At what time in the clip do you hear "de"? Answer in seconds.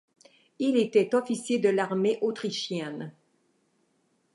1.59-1.69